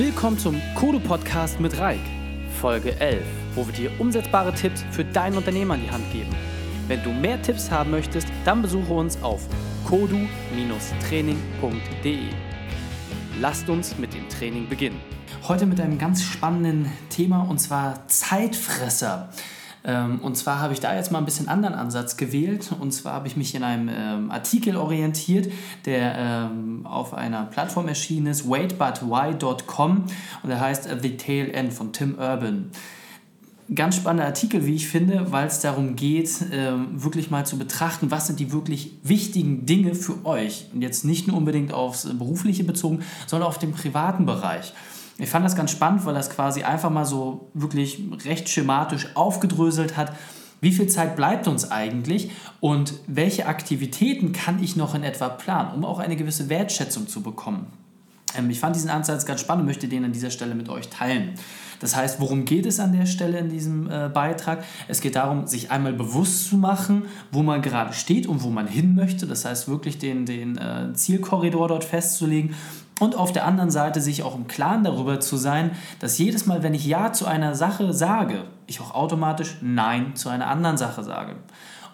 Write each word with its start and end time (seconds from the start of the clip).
Willkommen 0.00 0.38
zum 0.38 0.58
Kodo 0.76 0.98
Podcast 0.98 1.60
mit 1.60 1.78
Reik, 1.78 2.00
Folge 2.58 2.98
11, 2.98 3.22
wo 3.54 3.66
wir 3.66 3.74
dir 3.74 3.90
umsetzbare 4.00 4.54
Tipps 4.54 4.82
für 4.92 5.04
dein 5.04 5.36
Unternehmen 5.36 5.72
an 5.72 5.82
die 5.82 5.90
Hand 5.90 6.10
geben. 6.10 6.34
Wenn 6.88 7.02
du 7.02 7.10
mehr 7.10 7.42
Tipps 7.42 7.70
haben 7.70 7.90
möchtest, 7.90 8.26
dann 8.46 8.62
besuche 8.62 8.94
uns 8.94 9.22
auf 9.22 9.46
kodu-training.de. 9.84 12.18
Lasst 13.42 13.68
uns 13.68 13.98
mit 13.98 14.14
dem 14.14 14.26
Training 14.30 14.70
beginnen. 14.70 15.02
Heute 15.46 15.66
mit 15.66 15.78
einem 15.78 15.98
ganz 15.98 16.22
spannenden 16.22 16.90
Thema 17.10 17.42
und 17.42 17.58
zwar 17.58 18.08
Zeitfresser. 18.08 19.28
Ähm, 19.84 20.20
und 20.20 20.36
zwar 20.36 20.60
habe 20.60 20.72
ich 20.72 20.80
da 20.80 20.94
jetzt 20.94 21.10
mal 21.10 21.18
ein 21.18 21.24
bisschen 21.24 21.48
anderen 21.48 21.74
Ansatz 21.74 22.16
gewählt. 22.16 22.70
Und 22.78 22.92
zwar 22.92 23.14
habe 23.14 23.26
ich 23.26 23.36
mich 23.36 23.54
in 23.54 23.62
einem 23.62 23.88
ähm, 23.88 24.30
Artikel 24.30 24.76
orientiert, 24.76 25.50
der 25.86 26.14
ähm, 26.16 26.86
auf 26.86 27.14
einer 27.14 27.44
Plattform 27.44 27.88
erschienen 27.88 28.26
ist, 28.26 28.48
waitbutwhy.com 28.48 30.04
und 30.42 30.48
der 30.48 30.60
heißt 30.60 30.88
The 31.02 31.16
Tail 31.16 31.50
End 31.50 31.72
von 31.72 31.92
Tim 31.92 32.16
Urban 32.18 32.70
ganz 33.72 33.94
spannender 33.94 34.26
Artikel, 34.26 34.66
wie 34.66 34.74
ich 34.74 34.88
finde, 34.88 35.30
weil 35.30 35.46
es 35.46 35.60
darum 35.60 35.94
geht, 35.94 36.44
wirklich 36.50 37.30
mal 37.30 37.46
zu 37.46 37.56
betrachten, 37.56 38.10
was 38.10 38.26
sind 38.26 38.40
die 38.40 38.50
wirklich 38.50 38.94
wichtigen 39.04 39.64
Dinge 39.64 39.94
für 39.94 40.26
euch. 40.26 40.66
Und 40.74 40.82
jetzt 40.82 41.04
nicht 41.04 41.28
nur 41.28 41.36
unbedingt 41.36 41.72
aufs 41.72 42.02
Berufliche 42.18 42.64
bezogen, 42.64 43.04
sondern 43.28 43.48
auf 43.48 43.58
den 43.58 43.70
privaten 43.70 44.26
Bereich. 44.26 44.74
Ich 45.20 45.28
fand 45.28 45.44
das 45.44 45.54
ganz 45.54 45.70
spannend, 45.70 46.06
weil 46.06 46.14
das 46.14 46.30
quasi 46.30 46.62
einfach 46.62 46.90
mal 46.90 47.04
so 47.04 47.50
wirklich 47.52 48.02
recht 48.24 48.48
schematisch 48.48 49.08
aufgedröselt 49.14 49.96
hat. 49.96 50.12
Wie 50.62 50.72
viel 50.72 50.88
Zeit 50.88 51.14
bleibt 51.14 51.46
uns 51.46 51.70
eigentlich 51.70 52.30
und 52.60 52.94
welche 53.06 53.46
Aktivitäten 53.46 54.32
kann 54.32 54.62
ich 54.62 54.76
noch 54.76 54.94
in 54.94 55.02
etwa 55.02 55.28
planen, 55.28 55.74
um 55.74 55.84
auch 55.84 55.98
eine 55.98 56.16
gewisse 56.16 56.48
Wertschätzung 56.48 57.06
zu 57.06 57.22
bekommen? 57.22 57.66
Ähm, 58.36 58.50
ich 58.50 58.60
fand 58.60 58.76
diesen 58.76 58.90
Ansatz 58.90 59.26
ganz 59.26 59.40
spannend 59.40 59.62
und 59.62 59.66
möchte 59.66 59.88
den 59.88 60.04
an 60.04 60.12
dieser 60.12 60.30
Stelle 60.30 60.54
mit 60.54 60.68
euch 60.68 60.88
teilen. 60.88 61.34
Das 61.80 61.96
heißt, 61.96 62.20
worum 62.20 62.44
geht 62.44 62.66
es 62.66 62.78
an 62.78 62.92
der 62.92 63.06
Stelle 63.06 63.38
in 63.38 63.48
diesem 63.48 63.90
äh, 63.90 64.10
Beitrag? 64.12 64.64
Es 64.86 65.00
geht 65.00 65.16
darum, 65.16 65.46
sich 65.46 65.70
einmal 65.70 65.94
bewusst 65.94 66.48
zu 66.48 66.56
machen, 66.56 67.06
wo 67.32 67.42
man 67.42 67.62
gerade 67.62 67.94
steht 67.94 68.26
und 68.26 68.42
wo 68.42 68.50
man 68.50 68.66
hin 68.66 68.94
möchte. 68.94 69.26
Das 69.26 69.46
heißt, 69.46 69.68
wirklich 69.68 69.98
den, 69.98 70.26
den 70.26 70.58
äh, 70.58 70.92
Zielkorridor 70.92 71.68
dort 71.68 71.84
festzulegen 71.84 72.54
und 73.00 73.16
auf 73.16 73.32
der 73.32 73.46
anderen 73.46 73.70
Seite 73.70 74.00
sich 74.00 74.22
auch 74.22 74.36
im 74.36 74.46
Klaren 74.46 74.84
darüber 74.84 75.18
zu 75.18 75.36
sein, 75.36 75.72
dass 75.98 76.18
jedes 76.18 76.46
Mal, 76.46 76.62
wenn 76.62 76.74
ich 76.74 76.86
Ja 76.86 77.12
zu 77.12 77.26
einer 77.26 77.56
Sache 77.56 77.92
sage, 77.92 78.44
ich 78.68 78.80
auch 78.80 78.94
automatisch 78.94 79.56
Nein 79.60 80.14
zu 80.14 80.28
einer 80.28 80.46
anderen 80.46 80.76
Sache 80.76 81.02
sage. 81.02 81.34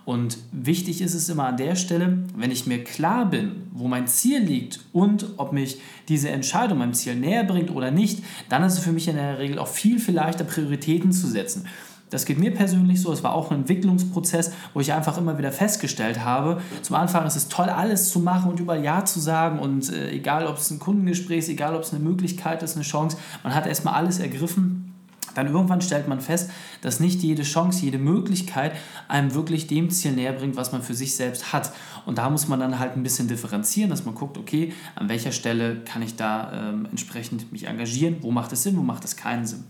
Und 0.04 0.38
wichtig 0.52 1.00
ist 1.00 1.14
es 1.14 1.28
immer 1.28 1.46
an 1.46 1.56
der 1.56 1.74
Stelle, 1.74 2.18
wenn 2.36 2.52
ich 2.52 2.66
mir 2.66 2.84
klar 2.84 3.26
bin, 3.26 3.64
wo 3.72 3.88
mein 3.88 4.06
Ziel 4.06 4.40
liegt 4.40 4.80
und 4.92 5.26
ob 5.36 5.52
mich 5.52 5.80
diese 6.08 6.28
Entscheidung 6.28 6.78
meinem 6.78 6.94
Ziel 6.94 7.16
näher 7.16 7.42
bringt 7.42 7.72
oder 7.72 7.90
nicht, 7.90 8.22
dann 8.48 8.62
ist 8.62 8.74
es 8.74 8.78
für 8.80 8.92
mich 8.92 9.08
in 9.08 9.16
der 9.16 9.40
Regel 9.40 9.58
auch 9.58 9.66
viel, 9.66 9.98
viel 9.98 10.14
leichter, 10.14 10.44
Prioritäten 10.44 11.10
zu 11.10 11.26
setzen. 11.26 11.66
Das 12.10 12.24
geht 12.24 12.38
mir 12.38 12.54
persönlich 12.54 13.02
so. 13.02 13.12
Es 13.12 13.24
war 13.24 13.34
auch 13.34 13.50
ein 13.50 13.60
Entwicklungsprozess, 13.60 14.52
wo 14.74 14.80
ich 14.80 14.92
einfach 14.92 15.18
immer 15.18 15.38
wieder 15.38 15.50
festgestellt 15.50 16.24
habe, 16.24 16.60
zum 16.82 16.96
Anfang 16.96 17.26
ist 17.26 17.36
es 17.36 17.48
toll, 17.48 17.68
alles 17.68 18.10
zu 18.10 18.20
machen 18.20 18.50
und 18.50 18.60
überall 18.60 18.82
Ja 18.84 19.04
zu 19.04 19.18
sagen. 19.18 19.58
Und 19.58 19.92
äh, 19.92 20.10
egal, 20.10 20.46
ob 20.46 20.58
es 20.58 20.70
ein 20.70 20.78
Kundengespräch 20.78 21.38
ist, 21.38 21.48
egal, 21.48 21.74
ob 21.74 21.82
es 21.82 21.92
eine 21.92 22.02
Möglichkeit 22.02 22.62
ist, 22.62 22.76
eine 22.76 22.84
Chance, 22.84 23.16
man 23.42 23.54
hat 23.54 23.66
erstmal 23.66 23.94
alles 23.94 24.20
ergriffen. 24.20 24.94
Dann 25.34 25.48
irgendwann 25.48 25.82
stellt 25.82 26.08
man 26.08 26.20
fest, 26.20 26.50
dass 26.80 26.98
nicht 26.98 27.22
jede 27.22 27.42
Chance, 27.42 27.84
jede 27.84 27.98
Möglichkeit 27.98 28.72
einem 29.06 29.34
wirklich 29.34 29.66
dem 29.66 29.90
Ziel 29.90 30.12
näher 30.12 30.32
bringt, 30.32 30.56
was 30.56 30.72
man 30.72 30.82
für 30.82 30.94
sich 30.94 31.14
selbst 31.14 31.52
hat. 31.52 31.72
Und 32.06 32.16
da 32.18 32.30
muss 32.30 32.48
man 32.48 32.58
dann 32.58 32.78
halt 32.78 32.96
ein 32.96 33.02
bisschen 33.02 33.28
differenzieren, 33.28 33.90
dass 33.90 34.06
man 34.06 34.14
guckt, 34.14 34.38
okay, 34.38 34.72
an 34.94 35.10
welcher 35.10 35.32
Stelle 35.32 35.82
kann 35.84 36.00
ich 36.00 36.16
da 36.16 36.70
ähm, 36.70 36.86
entsprechend 36.90 37.52
mich 37.52 37.66
engagieren, 37.66 38.16
wo 38.22 38.30
macht 38.30 38.52
es 38.52 38.62
Sinn, 38.62 38.78
wo 38.78 38.82
macht 38.82 39.04
es 39.04 39.16
keinen 39.16 39.44
Sinn. 39.44 39.64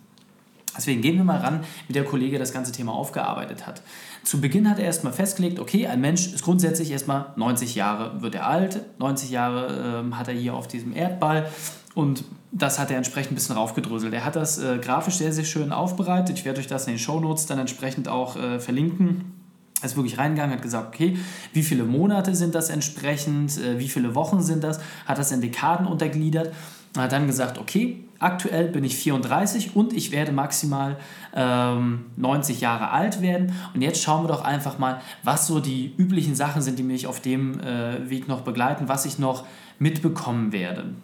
Deswegen 0.76 1.00
gehen 1.00 1.16
wir 1.16 1.24
mal 1.24 1.38
ran, 1.38 1.60
wie 1.86 1.92
der 1.92 2.04
Kollege 2.04 2.38
das 2.38 2.52
ganze 2.52 2.72
Thema 2.72 2.92
aufgearbeitet 2.92 3.66
hat. 3.66 3.82
Zu 4.24 4.40
Beginn 4.40 4.68
hat 4.68 4.78
er 4.78 4.84
erstmal 4.84 5.12
festgelegt, 5.12 5.58
okay, 5.58 5.86
ein 5.86 6.00
Mensch 6.00 6.32
ist 6.32 6.42
grundsätzlich 6.42 6.90
erstmal 6.90 7.32
90 7.36 7.74
Jahre, 7.74 8.22
wird 8.22 8.34
er 8.34 8.46
alt, 8.46 8.80
90 8.98 9.30
Jahre 9.30 10.00
ähm, 10.00 10.18
hat 10.18 10.28
er 10.28 10.34
hier 10.34 10.54
auf 10.54 10.66
diesem 10.66 10.94
Erdball 10.94 11.48
und 11.94 12.24
das 12.52 12.78
hat 12.78 12.90
er 12.90 12.96
entsprechend 12.96 13.32
ein 13.32 13.34
bisschen 13.36 13.56
raufgedröselt. 13.56 14.12
Er 14.12 14.24
hat 14.24 14.36
das 14.36 14.58
äh, 14.58 14.78
grafisch 14.78 15.16
sehr, 15.16 15.32
sehr 15.32 15.44
schön 15.44 15.72
aufbereitet. 15.72 16.38
Ich 16.38 16.44
werde 16.44 16.60
euch 16.60 16.66
das 16.66 16.86
in 16.86 16.94
den 16.94 16.98
Shownotes 16.98 17.46
dann 17.46 17.58
entsprechend 17.58 18.08
auch 18.08 18.36
äh, 18.36 18.58
verlinken. 18.58 19.32
Er 19.80 19.86
ist 19.86 19.96
wirklich 19.96 20.16
reingegangen, 20.16 20.54
hat 20.54 20.62
gesagt, 20.62 20.94
okay, 20.94 21.18
wie 21.52 21.62
viele 21.62 21.84
Monate 21.84 22.34
sind 22.34 22.54
das 22.54 22.70
entsprechend, 22.70 23.58
äh, 23.58 23.78
wie 23.78 23.88
viele 23.88 24.14
Wochen 24.14 24.42
sind 24.42 24.64
das, 24.64 24.80
hat 25.04 25.18
das 25.18 25.32
in 25.32 25.40
Dekaden 25.40 25.86
untergliedert 25.86 26.52
und 26.96 27.02
hat 27.02 27.12
dann 27.12 27.26
gesagt, 27.26 27.58
okay, 27.58 28.04
aktuell 28.18 28.68
bin 28.68 28.84
ich 28.84 28.96
34 28.96 29.76
und 29.76 29.92
ich 29.92 30.10
werde 30.10 30.32
maximal 30.32 30.96
ähm, 31.34 32.06
90 32.16 32.60
Jahre 32.60 32.90
alt 32.90 33.20
werden. 33.20 33.52
Und 33.74 33.82
jetzt 33.82 34.02
schauen 34.02 34.24
wir 34.24 34.28
doch 34.28 34.44
einfach 34.44 34.78
mal, 34.78 35.00
was 35.22 35.46
so 35.46 35.60
die 35.60 35.94
üblichen 35.96 36.34
Sachen 36.34 36.62
sind, 36.62 36.78
die 36.78 36.82
mich 36.82 37.06
auf 37.06 37.20
dem 37.20 37.60
äh, 37.60 38.08
Weg 38.08 38.28
noch 38.28 38.40
begleiten, 38.40 38.88
was 38.88 39.04
ich 39.04 39.18
noch 39.18 39.44
mitbekommen 39.78 40.52
werde. 40.52 40.94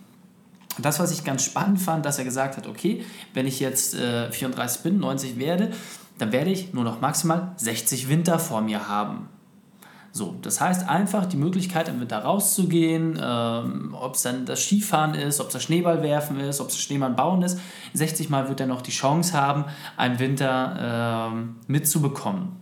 das, 0.79 0.99
was 0.99 1.13
ich 1.13 1.25
ganz 1.25 1.45
spannend 1.45 1.81
fand, 1.81 2.07
dass 2.07 2.19
er 2.19 2.25
gesagt 2.25 2.57
hat, 2.57 2.67
okay, 2.67 3.05
wenn 3.35 3.47
ich 3.47 3.61
jetzt 3.61 3.95
äh, 3.95 4.33
34 4.33 4.83
bin, 4.83 4.99
90 4.99 5.39
werde, 5.39 5.71
dann 6.19 6.33
werde 6.33 6.51
ich 6.51 6.73
nur 6.73 6.85
noch 6.85 7.01
maximal 7.01 7.53
60 7.57 8.09
Winter 8.09 8.39
vor 8.39 8.63
mir 8.63 8.89
haben. 8.89 9.29
So, 10.15 10.37
das 10.43 10.61
heißt 10.61 10.91
einfach 10.91 11.25
die 11.25 11.39
Möglichkeit, 11.39 11.89
im 11.89 11.99
Winter 11.99 12.19
rauszugehen, 12.19 13.19
ähm, 13.21 13.97
ob 13.99 14.15
es 14.15 14.23
dann 14.23 14.45
das 14.45 14.61
Skifahren 14.63 15.15
ist, 15.15 15.41
ob 15.41 15.47
es 15.47 15.55
das 15.55 15.63
Schneeballwerfen 15.63 16.39
ist, 16.39 16.61
ob 16.61 16.69
es 16.69 16.75
das 16.75 16.83
Schneemann 16.83 17.17
bauen 17.17 17.41
ist. 17.41 17.59
60 17.95 18.29
Mal 18.29 18.51
wird 18.51 18.61
er 18.61 18.67
noch 18.67 18.83
die 18.83 18.91
Chance 18.91 19.33
haben, 19.33 19.65
einen 19.97 20.19
Winter 20.19 21.31
ähm, 21.33 21.57
mitzubekommen. 21.67 22.61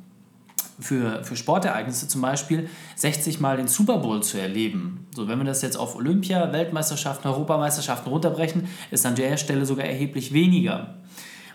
Für, 0.79 1.25
für 1.25 1.37
Sportereignisse 1.37 2.09
zum 2.09 2.23
Beispiel 2.23 2.71
60 2.95 3.41
Mal 3.41 3.57
den 3.57 3.69
Super 3.69 3.99
Bowl 3.99 4.23
zu 4.23 4.41
erleben. 4.41 5.09
So, 5.15 5.29
wenn 5.29 5.39
wir 5.39 5.45
das 5.45 5.61
jetzt 5.61 5.77
auf 5.77 5.97
Olympia, 5.97 6.53
Weltmeisterschaften, 6.53 7.29
Europameisterschaften 7.29 8.09
runterbrechen, 8.11 8.69
ist 8.93 9.05
an 9.05 9.17
der 9.17 9.37
Stelle 9.37 9.67
sogar 9.67 9.85
erheblich 9.85 10.33
weniger. 10.33 10.95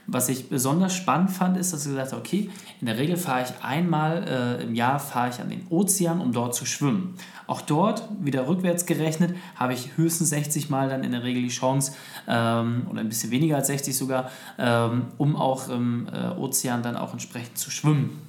Was 0.08 0.30
ich 0.30 0.50
besonders 0.50 0.94
spannend 0.94 1.32
fand, 1.32 1.58
ist, 1.58 1.74
dass 1.74 1.86
ich 1.86 1.92
gesagt 1.92 2.12
habe, 2.12 2.22
okay, 2.22 2.50
in 2.80 2.86
der 2.86 2.98
Regel 2.98 3.18
fahre 3.18 3.44
ich 3.44 3.64
einmal 3.64 4.24
äh, 4.28 4.64
im 4.64 4.76
Jahr 4.76 5.00
fahre 5.00 5.30
ich 5.30 5.40
an 5.40 5.50
den 5.50 5.66
Ozean, 5.70 6.22
um 6.22 6.32
dort 6.32 6.54
zu 6.54 6.66
schwimmen. 6.66 7.16
Auch 7.48 7.62
dort, 7.62 8.08
wieder 8.22 8.48
rückwärts 8.48 8.86
gerechnet, 8.86 9.36
habe 9.56 9.74
ich 9.74 9.98
höchstens 9.98 10.30
60 10.30 10.70
Mal 10.70 10.90
dann 10.90 11.04
in 11.04 11.12
der 11.12 11.24
Regel 11.24 11.42
die 11.42 11.50
Chance, 11.50 11.94
ähm, 12.28 12.88
oder 12.90 13.00
ein 13.00 13.10
bisschen 13.10 13.32
weniger 13.32 13.56
als 13.56 13.68
60 13.68 13.98
sogar, 13.98 14.30
ähm, 14.60 15.08
um 15.18 15.36
auch 15.36 15.70
im 15.70 16.08
äh, 16.08 16.40
Ozean 16.40 16.84
dann 16.84 16.98
auch 16.98 17.14
entsprechend 17.14 17.58
zu 17.58 17.72
schwimmen. 17.72 18.22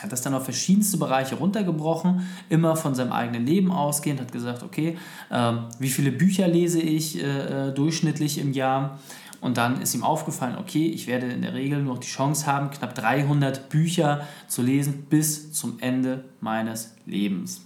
Er 0.00 0.04
hat 0.04 0.12
das 0.12 0.22
dann 0.22 0.32
auf 0.32 0.44
verschiedenste 0.44 0.96
Bereiche 0.96 1.34
runtergebrochen, 1.34 2.26
immer 2.48 2.74
von 2.74 2.94
seinem 2.94 3.12
eigenen 3.12 3.44
Leben 3.44 3.70
ausgehend, 3.70 4.20
hat 4.20 4.32
gesagt, 4.32 4.62
okay, 4.62 4.96
ähm, 5.30 5.64
wie 5.78 5.90
viele 5.90 6.10
Bücher 6.10 6.48
lese 6.48 6.80
ich 6.80 7.22
äh, 7.22 7.68
äh 7.68 7.74
durchschnittlich 7.74 8.38
im 8.38 8.52
Jahr? 8.52 8.98
Und 9.40 9.56
dann 9.56 9.80
ist 9.80 9.94
ihm 9.94 10.04
aufgefallen, 10.04 10.56
okay, 10.58 10.86
ich 10.88 11.06
werde 11.06 11.26
in 11.26 11.42
der 11.42 11.54
Regel 11.54 11.82
nur 11.82 11.94
noch 11.94 12.00
die 12.00 12.08
Chance 12.08 12.46
haben, 12.46 12.70
knapp 12.70 12.94
300 12.94 13.68
Bücher 13.70 14.26
zu 14.48 14.62
lesen 14.62 15.06
bis 15.08 15.52
zum 15.52 15.78
Ende 15.80 16.24
meines 16.40 16.94
Lebens. 17.06 17.62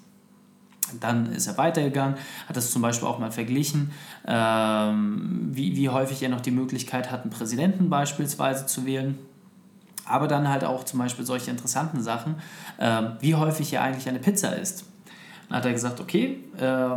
Dann 1.00 1.32
ist 1.32 1.46
er 1.46 1.56
weitergegangen, 1.56 2.16
hat 2.46 2.56
das 2.56 2.70
zum 2.70 2.82
Beispiel 2.82 3.08
auch 3.08 3.18
mal 3.18 3.32
verglichen, 3.32 3.90
ähm, 4.26 5.48
wie, 5.52 5.76
wie 5.76 5.88
häufig 5.88 6.22
er 6.22 6.28
noch 6.28 6.42
die 6.42 6.50
Möglichkeit 6.50 7.10
hat, 7.10 7.22
einen 7.22 7.30
Präsidenten 7.30 7.90
beispielsweise 7.90 8.66
zu 8.66 8.84
wählen. 8.86 9.18
Aber 10.04 10.28
dann 10.28 10.48
halt 10.48 10.64
auch 10.64 10.84
zum 10.84 10.98
Beispiel 10.98 11.24
solche 11.24 11.50
interessanten 11.50 12.02
Sachen, 12.02 12.36
äh, 12.76 13.02
wie 13.20 13.34
häufig 13.34 13.72
er 13.72 13.82
eigentlich 13.82 14.08
eine 14.08 14.18
Pizza 14.18 14.54
isst. 14.54 14.84
Hat 15.54 15.64
er 15.66 15.72
gesagt, 15.72 16.00
okay, 16.00 16.40
äh, 16.58 16.88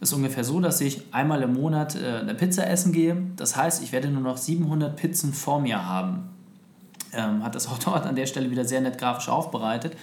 ist 0.00 0.14
ungefähr 0.14 0.42
so, 0.42 0.58
dass 0.58 0.80
ich 0.80 1.02
einmal 1.12 1.42
im 1.42 1.52
Monat 1.52 1.96
äh, 1.96 2.20
eine 2.20 2.34
Pizza 2.34 2.66
essen 2.66 2.90
gehe. 2.92 3.14
Das 3.36 3.56
heißt, 3.58 3.82
ich 3.82 3.92
werde 3.92 4.08
nur 4.08 4.22
noch 4.22 4.38
700 4.38 4.96
Pizzen 4.96 5.34
vor 5.34 5.60
mir 5.60 5.86
haben. 5.86 6.30
Ähm, 7.12 7.44
hat 7.44 7.54
das 7.54 7.66
auch 7.68 7.78
dort 7.78 8.06
an 8.06 8.16
der 8.16 8.24
Stelle 8.24 8.50
wieder 8.50 8.64
sehr 8.64 8.80
nett 8.80 8.96
grafisch 8.96 9.28
aufbereitet. 9.28 9.98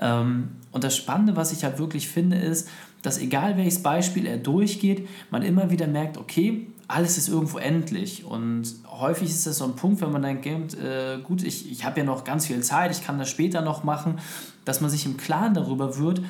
Ähm, 0.00 0.50
und 0.70 0.84
das 0.84 0.96
Spannende, 0.96 1.34
was 1.34 1.50
ich 1.50 1.64
halt 1.64 1.80
wirklich 1.80 2.08
finde, 2.08 2.36
ist, 2.36 2.68
dass 3.02 3.18
egal 3.18 3.56
welches 3.56 3.82
Beispiel 3.82 4.26
er 4.26 4.36
durchgeht, 4.36 5.08
man 5.32 5.42
immer 5.42 5.68
wieder 5.68 5.88
merkt, 5.88 6.18
okay, 6.18 6.68
alles 6.86 7.18
ist 7.18 7.28
irgendwo 7.28 7.58
endlich. 7.58 8.24
Und 8.24 8.76
häufig 8.88 9.28
ist 9.28 9.44
das 9.44 9.58
so 9.58 9.64
ein 9.64 9.74
Punkt, 9.74 10.00
wenn 10.02 10.12
man 10.12 10.22
dann 10.22 10.40
denkt, 10.40 10.74
äh, 10.74 11.18
gut, 11.20 11.42
ich, 11.42 11.68
ich 11.68 11.84
habe 11.84 11.98
ja 11.98 12.06
noch 12.06 12.22
ganz 12.22 12.46
viel 12.46 12.60
Zeit, 12.60 12.92
ich 12.92 13.04
kann 13.04 13.18
das 13.18 13.28
später 13.28 13.60
noch 13.60 13.82
machen, 13.82 14.20
dass 14.64 14.80
man 14.80 14.88
sich 14.88 15.04
im 15.04 15.16
Klaren 15.16 15.54
darüber 15.54 15.98
wird, 15.98 16.20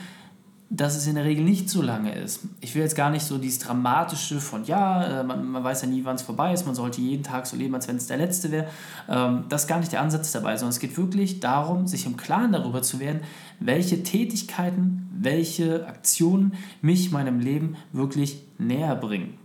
dass 0.69 0.97
es 0.97 1.07
in 1.07 1.15
der 1.15 1.25
Regel 1.25 1.45
nicht 1.45 1.71
so 1.71 1.81
lange 1.81 2.13
ist. 2.15 2.41
Ich 2.61 2.75
will 2.75 2.83
jetzt 2.83 2.97
gar 2.97 3.11
nicht 3.11 3.25
so 3.25 3.39
dieses 3.39 3.61
Dramatische 3.61 4.41
von, 4.41 4.65
ja, 4.65 5.21
äh, 5.21 5.23
man, 5.23 5.47
man 5.47 5.63
weiß 5.63 5.83
ja 5.83 5.89
nie, 5.89 6.05
wann 6.05 6.17
es 6.17 6.23
vorbei 6.23 6.53
ist, 6.53 6.67
man 6.67 6.75
sollte 6.75 7.01
jeden 7.01 7.23
Tag 7.23 7.47
so 7.47 7.57
leben, 7.57 7.75
als 7.75 7.87
wenn 7.87 7.97
es 7.97 8.09
der 8.09 8.17
letzte 8.17 8.51
wäre. 8.51 8.67
Ähm, 9.09 9.45
das 9.49 9.63
ist 9.63 9.69
gar 9.69 9.79
nicht 9.79 9.93
der 9.93 10.01
Ansatz 10.01 10.33
dabei, 10.33 10.57
sondern 10.57 10.71
es 10.71 10.81
geht 10.81 10.97
wirklich 10.97 11.39
darum, 11.39 11.87
sich 11.87 12.05
im 12.05 12.17
Klaren 12.17 12.53
darüber 12.53 12.83
zu 12.83 12.99
werden, 12.99 13.21
welche 13.61 14.03
Tätigkeiten, 14.03 15.09
welche 15.17 15.87
Aktionen 15.87 16.55
mich 16.83 17.13
meinem 17.13 17.39
Leben 17.39 17.77
wirklich 17.93 18.43
näher 18.59 18.97
bringen. 18.97 19.39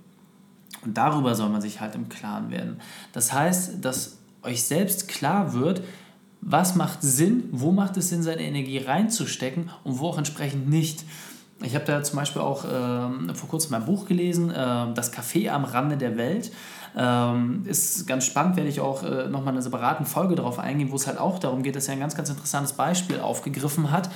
Und 0.84 0.98
darüber 0.98 1.36
soll 1.36 1.50
man 1.50 1.62
sich 1.62 1.82
halt 1.82 1.94
im 1.94 2.10
Klaren 2.10 2.50
werden. 2.50 2.80
Das 3.14 3.32
heißt, 3.32 3.86
dass 3.86 4.18
euch 4.42 4.64
selbst 4.64 5.08
klar 5.08 5.54
wird, 5.54 5.84
was 6.42 6.76
macht 6.76 7.02
Sinn, 7.02 7.44
wo 7.52 7.72
macht 7.72 7.98
es 7.98 8.10
Sinn, 8.10 8.24
seine 8.24 8.42
Energie 8.42 8.80
reinzustecken 8.80 9.70
und 9.84 10.00
wo 10.00 10.08
auch 10.08 10.18
entsprechend 10.18 10.70
nicht. 10.70 11.06
Ich 11.64 11.76
habe 11.76 11.86
da 11.86 12.02
zum 12.02 12.18
Beispiel 12.18 12.42
auch 12.42 12.66
äh, 12.66 13.34
vor 13.34 13.50
kurzem 13.50 13.72
mein 13.72 13.86
Buch 13.86 14.06
gelesen, 14.06 14.50
äh, 14.50 14.54
Das 14.94 15.14
Café 15.14 15.50
am 15.50 15.64
Rande 15.64 15.98
der 15.98 16.18
Welt. 16.18 16.52
Ähm, 16.98 17.64
ist 17.66 18.06
ganz 18.08 18.26
spannend, 18.26 18.58
werde 18.58 18.70
ich 18.70 18.82
auch 18.82 19.04
äh, 19.04 19.30
nochmal 19.30 19.54
eine 19.54 19.62
separate 19.62 20.04
Folge 20.06 20.36
darauf 20.36 20.60
eingehen, 20.60 20.92
wo 20.92 20.96
es 20.96 21.08
halt 21.08 21.20
auch 21.20 21.40
darum 21.40 21.64
geht, 21.64 21.76
dass 21.76 21.88
er 21.88 21.94
ein 21.94 22.00
ganz, 22.00 22.16
ganz 22.16 22.30
interessantes 22.30 22.74
Beispiel 22.74 23.20
aufgegriffen 23.20 23.92
hat. 23.92 24.10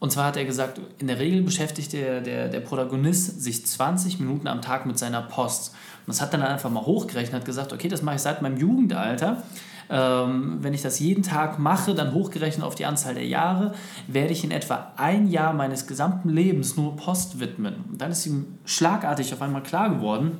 Und 0.00 0.10
zwar 0.10 0.24
hat 0.24 0.36
er 0.38 0.46
gesagt, 0.46 0.80
in 0.98 1.06
der 1.06 1.18
Regel 1.18 1.42
beschäftigt 1.42 1.92
der, 1.92 2.22
der, 2.22 2.48
der 2.48 2.60
Protagonist 2.60 3.42
sich 3.42 3.66
20 3.66 4.18
Minuten 4.18 4.48
am 4.48 4.62
Tag 4.62 4.86
mit 4.86 4.98
seiner 4.98 5.20
Post. 5.20 5.74
Und 6.06 6.08
das 6.08 6.22
hat 6.22 6.32
dann 6.32 6.42
einfach 6.42 6.70
mal 6.70 6.84
hochgerechnet, 6.86 7.34
hat 7.34 7.44
gesagt, 7.44 7.74
okay, 7.74 7.88
das 7.88 8.00
mache 8.00 8.16
ich 8.16 8.22
seit 8.22 8.40
meinem 8.40 8.56
Jugendalter. 8.56 9.42
Ähm, 9.90 10.58
wenn 10.60 10.72
ich 10.72 10.82
das 10.82 11.00
jeden 11.00 11.24
Tag 11.24 11.58
mache, 11.58 11.94
dann 11.94 12.14
hochgerechnet 12.14 12.64
auf 12.64 12.76
die 12.76 12.86
Anzahl 12.86 13.14
der 13.14 13.26
Jahre, 13.26 13.74
werde 14.06 14.32
ich 14.32 14.44
in 14.44 14.52
etwa 14.52 14.92
ein 14.96 15.28
Jahr 15.28 15.52
meines 15.52 15.86
gesamten 15.88 16.28
Lebens 16.28 16.76
nur 16.76 16.94
Post 16.96 17.40
widmen. 17.40 17.74
Und 17.90 18.00
dann 18.00 18.12
ist 18.12 18.24
ihm 18.24 18.46
schlagartig 18.64 19.32
auf 19.32 19.42
einmal 19.42 19.62
klar 19.62 19.90
geworden, 19.90 20.38